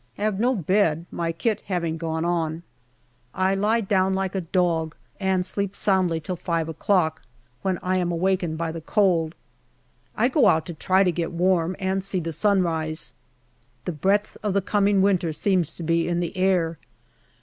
Have 0.17 0.39
no 0.39 0.55
bed, 0.55 1.05
my 1.11 1.31
kit 1.31 1.61
having 1.67 1.97
gone 1.97 2.25
on. 2.25 2.63
I 3.35 3.53
lie 3.53 3.81
down 3.81 4.15
like 4.15 4.33
a 4.33 4.41
dog 4.41 4.95
and 5.19 5.45
sleep 5.45 5.75
soundly 5.75 6.19
till 6.19 6.35
five 6.35 6.67
o'clock, 6.67 7.21
when 7.61 7.77
I 7.83 7.97
am 7.97 8.11
awakened 8.11 8.57
by 8.57 8.71
the 8.71 8.81
cold. 8.81 9.35
I 10.15 10.27
go 10.27 10.47
out 10.47 10.65
to 10.65 10.73
try 10.73 11.03
to 11.03 11.11
get 11.11 11.31
warm, 11.31 11.75
and 11.77 12.03
see 12.03 12.19
the 12.19 12.33
sun 12.33 12.63
rise. 12.63 13.13
The 13.85 13.91
breath 13.91 14.37
of 14.41 14.55
the 14.55 14.61
coming 14.63 15.03
winter 15.03 15.31
seems 15.33 15.75
to 15.75 15.83
be 15.83 16.07
in 16.07 16.19
the 16.19 16.35
air. 16.35 16.79